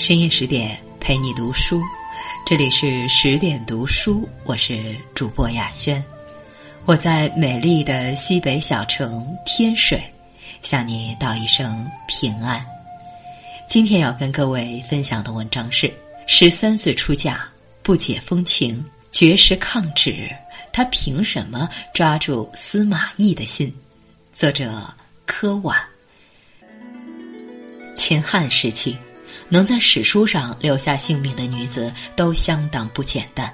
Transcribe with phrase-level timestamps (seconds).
[0.00, 1.82] 深夜十点陪你读书，
[2.46, 6.02] 这里是十点读书，我是主播雅轩，
[6.86, 10.02] 我在美丽的西北小城天水，
[10.62, 12.64] 向你道一声平安。
[13.68, 15.92] 今天要跟各位分享的文章是：
[16.26, 17.46] 十三岁出嫁，
[17.82, 18.82] 不解风情，
[19.12, 20.30] 绝食抗旨，
[20.72, 23.70] 他凭什么抓住司马懿的心？
[24.32, 24.82] 作者
[25.26, 25.78] 柯婉。
[27.94, 28.96] 秦汉时期，
[29.50, 33.52] 能在史书上留下姓名的女子都相当不简单。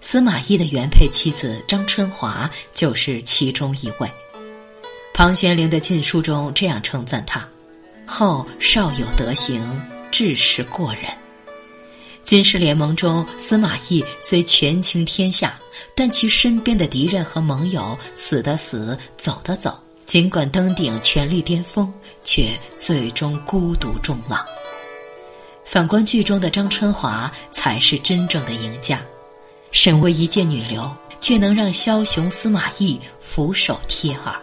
[0.00, 4.10] 司马懿的原配妻子张春华就是其中一位。
[5.14, 7.46] 庞玄龄的禁书中这样称赞她
[8.06, 9.62] ：“后少有德行，
[10.10, 11.04] 志识过人。”
[12.24, 15.60] 军事联盟中，司马懿虽权倾天下，
[15.94, 19.78] 但其身边的敌人和盟友死的死，走的走。
[20.06, 21.92] 尽管登顶权力巅峰，
[22.24, 24.44] 却最终孤独终老。
[25.64, 29.00] 反观剧中的张春华，才是真正的赢家。
[29.70, 34.34] 身为一介女流，却能让枭雄司马懿俯首帖耳。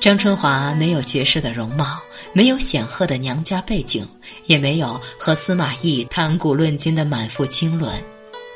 [0.00, 2.00] 张春华没有绝世的容貌，
[2.32, 4.08] 没有显赫的娘家背景，
[4.46, 8.02] 也没有和司马懿谈古论今的满腹经纶，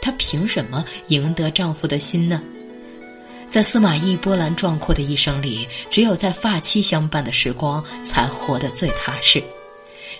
[0.00, 2.42] 她凭什么赢得丈夫的心呢？
[3.48, 9.42] 在司马懿波澜壮阔的一生里，只有在发妻相伴的时光，才活得最踏实。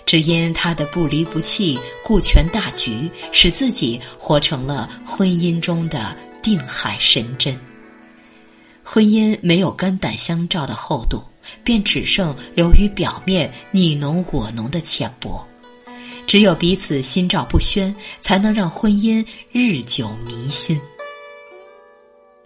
[0.07, 7.55] 只因他的不离不弃、顾全大局，使自己活成了婚姻中的定海神针。
[8.85, 11.21] 婚姻没有肝胆相照的厚度，
[11.61, 15.45] 便只剩流于表面你侬我侬的浅薄。
[16.25, 20.79] 只有彼此心照不宣，才能让婚姻日久弥新。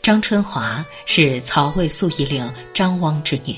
[0.02, 3.56] 张春华是曹魏肃义令张汪之女，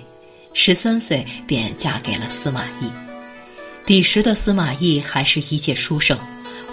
[0.54, 3.03] 十三岁便嫁给了司马懿。
[3.86, 6.18] 彼时的司马懿还是一介书生，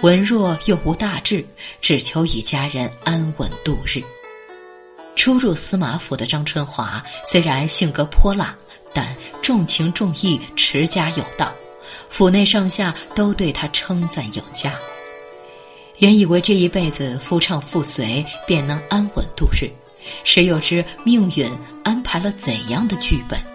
[0.00, 1.44] 文弱又无大志，
[1.80, 4.00] 只求与家人安稳度日。
[5.16, 8.56] 初入司马府的张春华虽然性格泼辣，
[8.94, 9.12] 但
[9.42, 11.52] 重情重义，持家有道，
[12.08, 14.72] 府内上下都对他称赞有加。
[15.98, 19.68] 原以为这一辈子夫唱妇随便能安稳度日，
[20.22, 21.50] 谁又知命运
[21.82, 23.49] 安排了怎样的剧本？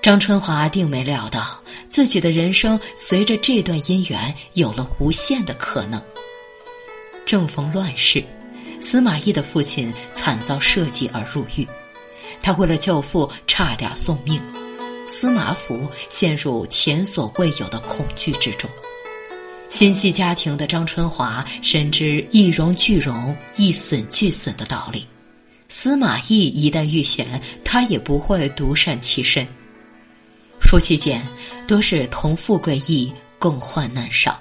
[0.00, 6.00] 张春华定没料到自己的人生随着这段姻缘有了无限的可能。
[7.26, 8.22] 正逢乱世，
[8.80, 11.66] 司马懿的父亲惨遭设计而入狱，
[12.40, 14.40] 他为了救父差点送命，
[15.08, 18.70] 司马府陷入前所未有的恐惧之中。
[19.68, 25.04] 心系家庭的张春华深知“一荣俱荣，一损俱损”的道理。
[25.68, 29.46] 司马懿一旦遇险，他也不会独善其身。
[30.68, 31.26] 夫妻间
[31.66, 34.38] 都是同富贵易，共患难少。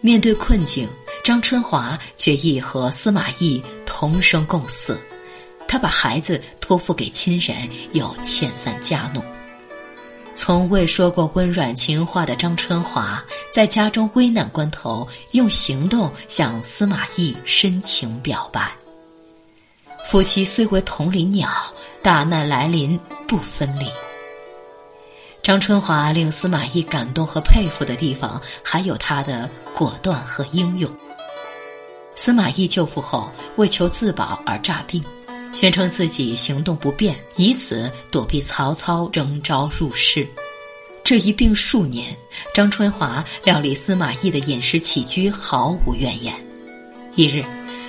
[0.00, 0.88] 面对困境，
[1.22, 4.98] 张春华决意和司马懿同生共死。
[5.68, 9.22] 他把孩子托付给亲人，又遣散家奴。
[10.34, 18.68] 从未说过温软情话的张春华，在家中危难关头，用行动向司马懿深情表白。
[20.10, 21.48] 夫妻虽为同林鸟，
[22.02, 22.98] 大难来临
[23.28, 23.86] 不分离。
[25.42, 30.88] 张春华令司马懿感动和佩服的地方，还有他的果断和英勇。
[32.14, 35.02] 司马懿救父后，为求自保而诈病。
[35.52, 40.26] 宣称自己行动不便，以此躲避曹操征召入室。
[41.04, 42.16] 这一病数年，
[42.54, 46.34] 张春华料理司马懿的饮食起居毫无怨言。
[47.16, 47.44] 一日，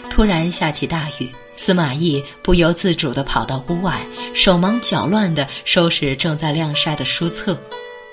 [0.09, 1.31] 突然下起大雨，
[1.66, 7.57] 司马懿不由自主地跑到屋外，手忙脚乱地收拾正在晾晒的书册。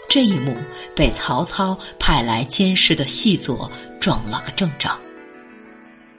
[0.09, 0.57] 这一幕
[0.95, 3.69] 被曹操派来监视的细作
[4.01, 4.97] 撞了个正着。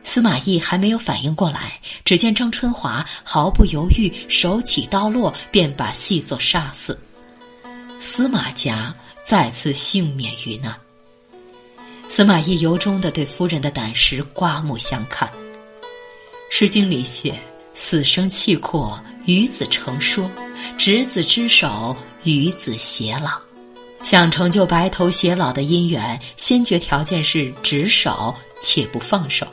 [0.04, 7.00] 司马懿还没有反应过来，只见张春华毫不犹豫，手起刀落，便把细作杀死。
[8.02, 10.76] 司马家再次幸免于难。
[12.10, 15.30] 司马懿由衷的对夫人的胆识刮目相看。
[16.54, 17.40] 《诗经》里写
[17.74, 20.30] ：“死生契阔，与子成说；
[20.78, 21.96] 执子之手，
[22.26, 23.40] 与子偕老。”
[24.04, 29.48] 想成就白头偕老的姻缘，先决条件是执手且不放手。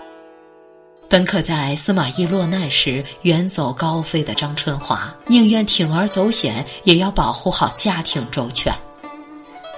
[1.09, 8.75] 本可在司马懿落难时远走高飞的张春华，宁愿铤而走险，也要保护好家庭周全。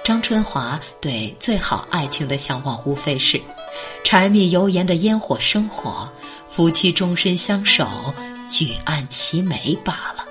[0.03, 3.39] 张春华对最好爱情的向往，无非是
[4.03, 6.11] 柴米油盐的烟火生活，
[6.51, 8.13] 夫妻终身相守，
[8.49, 10.25] 举案齐眉罢了。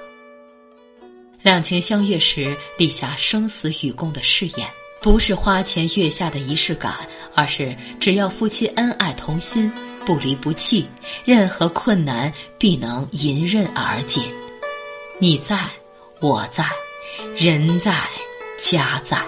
[1.40, 4.68] 两情相悦时立下生死与共的誓言，
[5.00, 6.94] 不是花前月下的仪式感，
[7.34, 9.72] 而是只要夫妻恩爱同心，
[10.04, 10.86] 不离不弃，
[11.24, 14.20] 任何困难必能迎刃而解。
[15.18, 15.58] 你在，
[16.20, 16.66] 我在，
[17.34, 17.96] 人在，
[18.58, 19.18] 家在。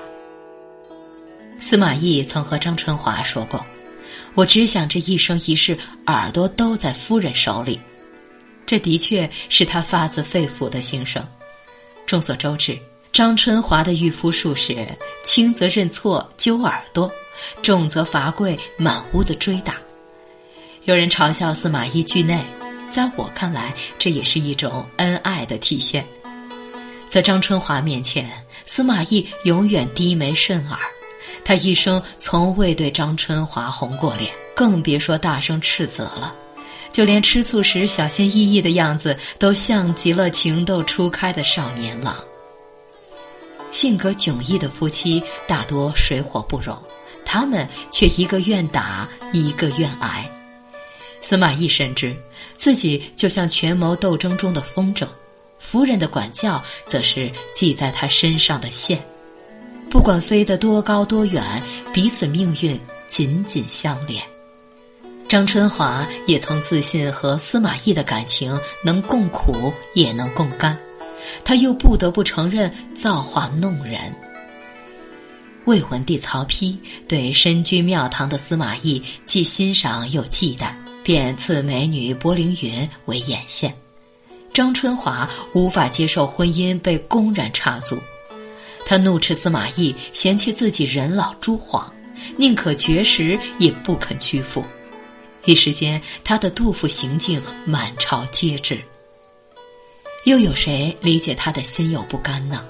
[1.59, 3.65] 司马懿曾和张春华说过
[4.35, 5.77] ：“我只想这一生一世，
[6.07, 7.79] 耳朵都在夫人手里。”
[8.65, 11.23] 这的确是他发自肺腑的心声。
[12.07, 12.79] 众所周知，
[13.13, 14.87] 张春华的御夫术是
[15.23, 17.11] 轻则认错揪耳朵，
[17.63, 19.77] 重则罚跪满屋子追打。
[20.85, 22.43] 有人嘲笑司马懿惧内，
[22.89, 26.07] 在我看来，这也是一种恩爱的体现。
[27.09, 28.31] 在张春华面前，
[28.65, 30.79] 司马懿永远低眉顺耳。
[31.45, 36.35] 他一生从未对张春华红过脸，更别说大声斥责了。
[36.93, 42.15] 就连吃醋时小心翼翼的样子，都像极了情窦初开的少年郎。
[43.71, 46.77] 性格迥异的夫妻大多水火不容，
[47.25, 50.31] 他们却一个愿打，一个愿挨。
[51.23, 52.15] 司马懿深知
[52.57, 55.07] 自己就像权谋斗争中的风筝，
[55.59, 59.03] 夫人的管教则是系在他身上的线。
[59.93, 61.63] 不管飞得多高多远，
[61.93, 64.23] 彼此命运紧紧相连。
[65.29, 70.75] 张春华也曾自信和司马懿的感情能共苦也能共甘，
[71.45, 74.01] 他又不得不承认造化弄人。
[75.67, 76.75] 魏文帝曹丕
[77.07, 80.73] 对身居庙堂的司马懿既欣赏又忌惮，
[81.05, 83.75] 便赐美女柏凌云为眼线。
[84.55, 87.99] 张春华无法接受婚姻被公然插足。
[88.85, 91.93] 他怒斥司马懿嫌弃自己人老珠黄，
[92.37, 94.65] 宁可绝食也不肯屈服。
[95.45, 98.81] 一时间，他的杜甫行径满朝皆知。
[100.25, 102.65] 又有谁理解他的心有不甘呢？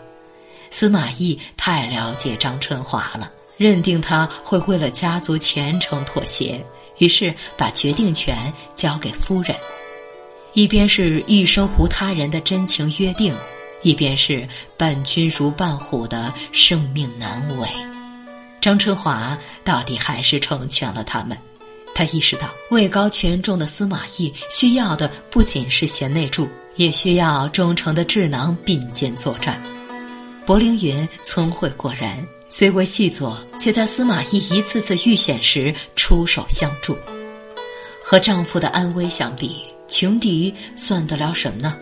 [0.71, 6.65] 司马懿太了解张春华了，认定他会为了家族前程妥协，
[6.97, 9.55] 于是把决定权交给夫人。
[10.55, 13.35] 一边是一生无他人的真情约定。
[13.83, 14.47] 一边是
[14.77, 17.69] 伴君如伴虎的生命难违，
[18.61, 21.37] 张春华到底还是成全了他们。
[21.95, 29.61] 他意识到位高权重的司马懿需要的不仅是贤内助，也需要忠诚的智囊并肩作战。
[30.47, 36.97] 柏凌云聪慧过人，虽为细作，却在司马懿一次次遇险时出手相助。
[38.05, 41.77] 和丈夫的安危相比，情敌算得了什么呢？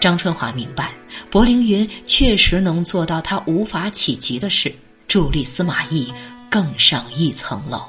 [0.00, 0.92] 张春华明白，
[1.30, 4.74] 柏凌云确实能做到他无法企及的事，
[5.08, 6.12] 助力司马懿
[6.50, 7.82] 更上一层楼。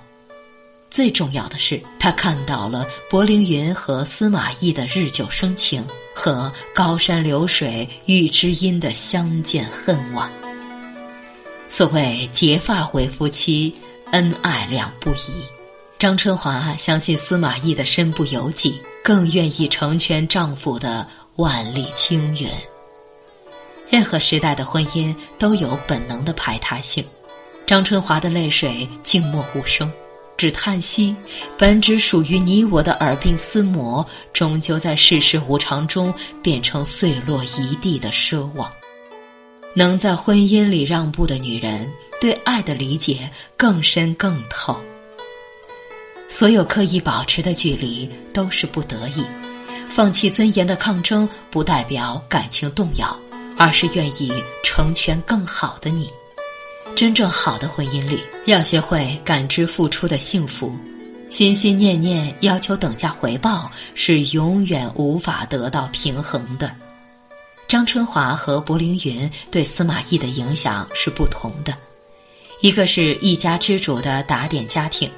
[0.90, 5.86] 最重要的是，他看到了柏凌云和司马懿的日久生情，
[6.16, 10.32] 和高山流水遇知音的相见恨晚。
[11.68, 13.76] 所谓结发为夫妻，
[14.12, 15.44] 恩爱两不疑。
[16.00, 21.06] 张春华相信司马懿的身不由己，更愿意成全丈夫的。
[21.38, 22.50] 万里青云。
[23.90, 27.06] 任何时代的婚姻都有本能的排他性。
[27.66, 29.92] 张春华的泪水静默无声，
[30.38, 31.16] 只叹息：
[31.58, 38.70] 本只属于你我的耳鬓厮磨，终究在世事无常中变成碎落一地的奢望。
[39.74, 44.80] 能在婚姻里让步的女人，对爱的理解更深更透。
[46.30, 49.24] 所有刻意保持的距离，都是不得已。
[49.96, 53.18] 放弃尊严的抗争，不代表感情动摇，
[53.58, 54.30] 而是愿意
[54.62, 56.12] 成全更好的你。
[56.98, 60.76] 真正好的婚姻里，要学会感知付出的幸福，
[61.30, 66.70] 心心念念要求等价回报，是永远无法得到平衡的。
[67.66, 71.74] 张春华和柏凌云对司马懿的影响是不同的，
[72.60, 75.10] 一个是一家之主的打点家庭，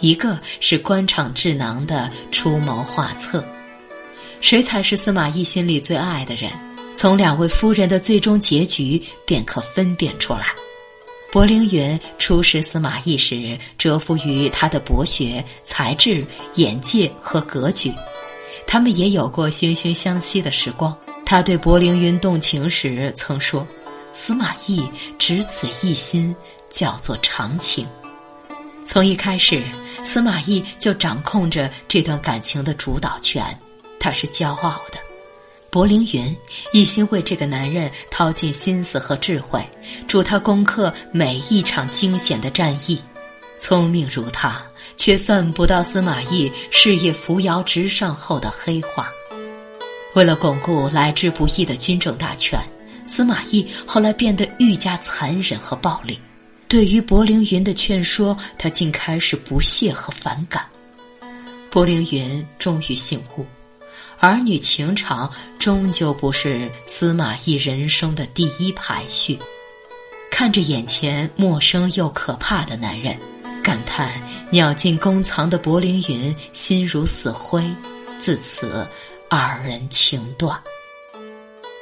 [0.00, 3.44] 一个是官场智囊的出谋划策。
[4.42, 6.50] 谁才是司马懿心里最爱的人？
[6.96, 10.48] 从两位夫人的最终结局便可分辨出来。
[11.30, 17.94] 柏凌云初识司马懿时，折服于他的博学、才智、眼界和格局。
[18.66, 20.94] 他们也有过惺惺相惜的时光。
[21.24, 23.64] 他对柏凌云动情时曾说
[24.12, 24.84] ：“司马懿
[25.18, 26.34] 只此一心，
[26.68, 27.86] 叫做长情。”
[28.84, 29.62] 从一开始，
[30.04, 33.56] 司马懿就掌控着这段感情的主导权。
[34.02, 34.98] 他是骄傲的，
[35.70, 36.36] 柏凌云
[36.72, 39.64] 一心为这个男人掏尽心思和智慧，
[40.08, 43.00] 助他攻克每一场惊险的战役。
[43.60, 44.60] 聪明如他，
[44.96, 49.08] 却算不到司马懿事业扶摇直上后的黑化。
[50.16, 52.60] 为了巩固来之不易的军政大权，
[53.06, 56.18] 司马懿后来变得愈加残忍和暴力。
[56.66, 60.64] 对于柏凌云的劝说，他竟开始不屑和反感。
[61.70, 63.46] 柏凌云终于醒悟，
[64.22, 69.36] 儿女情长终究不是司马懿人生的第一排序。
[70.30, 73.18] 看着眼前陌生又可怕的男人，
[73.64, 74.12] 感叹
[74.48, 77.68] 鸟尽弓藏的柏凌云心如死灰。
[78.20, 78.86] 自此，
[79.28, 80.56] 二人情断。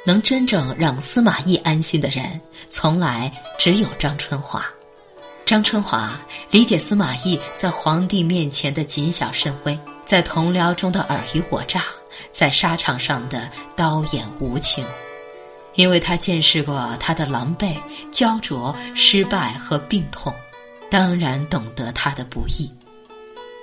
[0.03, 4.65] 能真正让司马懿安心的人，从来只有张春华。
[5.45, 6.19] 张春华
[6.49, 11.83] 理解司马懿在皇帝面前的谨小慎微，在同僚中的尔虞我诈，
[12.31, 14.85] 在沙场上的刀眼无情，
[15.75, 17.75] 因为他见识过他的狼狈、
[18.11, 20.33] 焦灼、失败和病痛，
[20.89, 22.69] 当然懂得他的不易。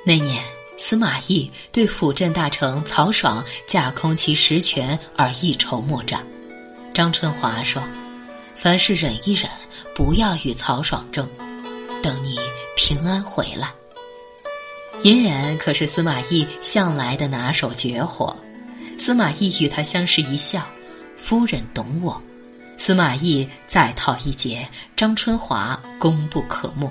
[0.05, 0.43] 那年，
[0.79, 6.25] 司马懿对辅政大臣曹爽架空其实权而一筹莫展，
[6.95, 7.83] 张春华说
[8.57, 9.51] ：“凡事忍一忍，
[9.95, 11.29] 不要与曹爽争。”
[12.01, 12.39] 等你
[12.77, 13.73] 平安回来。
[15.05, 18.37] 隐忍可是司马懿向来的拿手绝活。
[18.99, 20.67] 司马懿与他相视一笑，
[21.23, 22.21] 夫人懂我。
[22.77, 26.91] 司马懿再套一劫，张春华功不可没。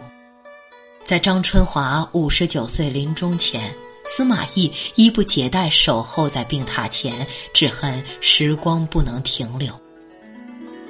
[1.04, 3.74] 在张春华五十九岁临终前，
[4.06, 9.78] 司马懿衣不解带守候在病榻前，只恨时光不能停留。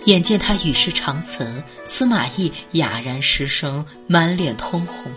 [0.06, 5.12] 眼见他与世长辞，司马懿哑然失声，满脸通红。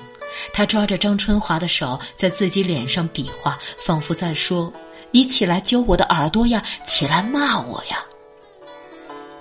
[0.53, 4.73] 他抓着张春华的手，在自己脸上比划，仿佛在说
[5.11, 8.05] ：“你起来揪我的耳朵呀，起来骂我呀。”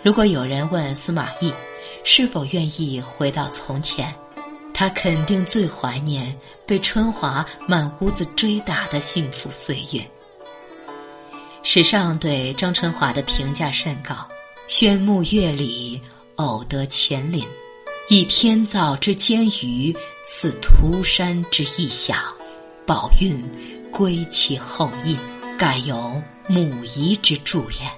[0.03, 1.53] 如果有人问司马懿
[2.03, 4.13] 是否愿意回到从前，
[4.73, 6.33] 他肯定最怀念
[6.65, 10.05] 被春华满屋子追打的幸福岁月。
[11.63, 14.15] 史上对张春华的评价甚高。
[14.67, 15.99] 宣穆月里，
[16.35, 17.43] 偶得乾陵，
[18.07, 19.91] 以天造之坚鱼，
[20.31, 22.19] 似涂山之异响，
[22.85, 23.43] 宝运
[23.91, 25.17] 归其后裔，
[25.57, 27.91] 盖有母仪之祝焉。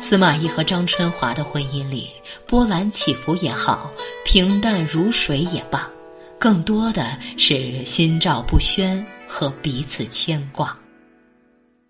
[0.00, 2.08] 司马懿和张春华的婚姻里，
[2.46, 3.90] 波澜起伏也好，
[4.24, 5.90] 平淡如水也罢，
[6.38, 10.78] 更多的是心照不宣和彼此牵挂。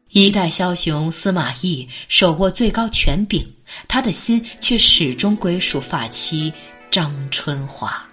[0.09, 3.47] 一代枭雄司马懿手握最高权柄。
[3.87, 6.51] 他的心却始终归属发妻
[6.91, 8.08] 张春华，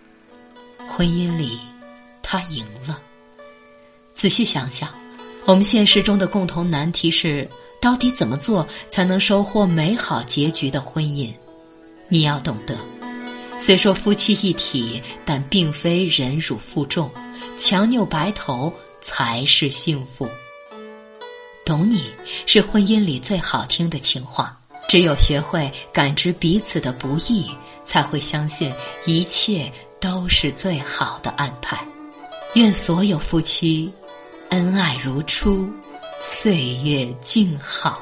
[0.88, 1.60] 婚姻里，
[2.22, 3.02] 他赢了。
[4.14, 4.90] 仔细想想，
[5.46, 7.50] 我们现实中的共同难题是：
[7.82, 11.34] 到底怎么做才能收获美好结局的婚姻？
[12.08, 12.78] 你要懂得，
[13.58, 17.12] 虽说夫妻一体，但并非忍辱负重、
[17.58, 20.30] 强扭白头才是幸福。
[21.66, 22.12] 懂你
[22.46, 24.58] 是婚姻里最好听的情话。
[24.88, 27.50] 只有学会感知彼此的不易，
[27.84, 28.72] 才会相信
[29.08, 31.86] 一切都是最好的安排。
[32.54, 33.92] 愿所有夫妻
[34.50, 35.70] 恩爱如初，
[36.22, 38.00] 岁月静好。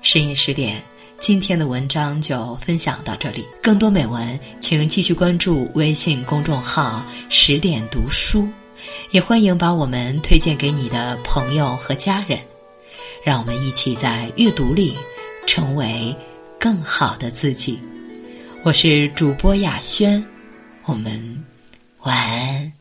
[0.00, 0.82] 深夜十点，
[1.18, 3.46] 今天的文章就分享到这里。
[3.62, 8.48] 更多美文，请继续关注微信公众号“十点读书”，
[9.10, 12.38] 也欢迎把我们推荐给你的朋友和家人。
[13.24, 14.96] 让我们一起在阅读里
[15.46, 16.14] 成为
[16.58, 17.80] 更好的自己。
[18.64, 20.24] 我是主播雅轩，
[20.84, 21.44] 我们
[22.02, 22.72] 晚安。